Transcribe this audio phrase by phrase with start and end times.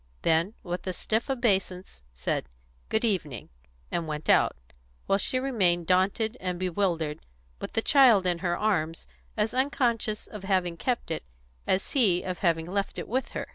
[0.23, 2.49] Then, with a stiff obeisance, he said,
[2.89, 3.49] "Good evening,"
[3.91, 4.57] and went out,
[5.05, 7.19] while she remained daunted and bewildered,
[7.59, 9.05] with the child in her arms,
[9.37, 11.23] as unconscious of having kept it
[11.67, 13.47] as he of having left it with her.